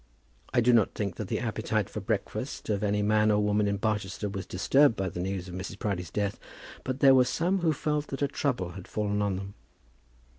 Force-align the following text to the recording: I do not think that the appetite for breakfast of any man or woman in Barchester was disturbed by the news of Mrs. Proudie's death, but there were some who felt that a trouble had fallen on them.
I 0.51 0.61
do 0.61 0.73
not 0.73 0.95
think 0.95 1.17
that 1.17 1.27
the 1.27 1.37
appetite 1.37 1.87
for 1.87 1.99
breakfast 1.99 2.69
of 2.69 2.81
any 2.81 3.03
man 3.03 3.29
or 3.29 3.39
woman 3.39 3.67
in 3.67 3.77
Barchester 3.77 4.29
was 4.29 4.47
disturbed 4.47 4.95
by 4.95 5.09
the 5.09 5.19
news 5.19 5.47
of 5.47 5.53
Mrs. 5.53 5.77
Proudie's 5.77 6.09
death, 6.09 6.39
but 6.83 7.01
there 7.01 7.13
were 7.13 7.23
some 7.25 7.59
who 7.59 7.71
felt 7.71 8.07
that 8.07 8.23
a 8.23 8.27
trouble 8.27 8.69
had 8.71 8.87
fallen 8.87 9.21
on 9.21 9.35
them. 9.35 9.53